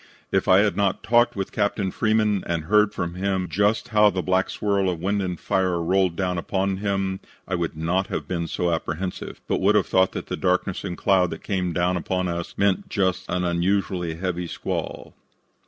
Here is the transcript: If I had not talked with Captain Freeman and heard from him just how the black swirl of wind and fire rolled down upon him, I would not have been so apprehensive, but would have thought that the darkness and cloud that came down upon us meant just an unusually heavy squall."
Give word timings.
If 0.31 0.47
I 0.47 0.61
had 0.61 0.75
not 0.75 1.03
talked 1.03 1.35
with 1.35 1.51
Captain 1.51 1.91
Freeman 1.91 2.43
and 2.47 2.63
heard 2.63 2.91
from 2.91 3.13
him 3.13 3.47
just 3.47 3.89
how 3.89 4.09
the 4.09 4.23
black 4.23 4.49
swirl 4.49 4.89
of 4.89 4.99
wind 4.99 5.21
and 5.21 5.39
fire 5.39 5.79
rolled 5.79 6.15
down 6.15 6.39
upon 6.39 6.77
him, 6.77 7.19
I 7.47 7.53
would 7.53 7.77
not 7.77 8.07
have 8.07 8.27
been 8.27 8.47
so 8.47 8.71
apprehensive, 8.71 9.41
but 9.47 9.61
would 9.61 9.75
have 9.75 9.85
thought 9.85 10.13
that 10.13 10.25
the 10.25 10.35
darkness 10.37 10.83
and 10.83 10.97
cloud 10.97 11.29
that 11.29 11.43
came 11.43 11.71
down 11.71 11.97
upon 11.97 12.27
us 12.27 12.57
meant 12.57 12.89
just 12.89 13.29
an 13.29 13.43
unusually 13.43 14.15
heavy 14.15 14.47
squall." 14.47 15.13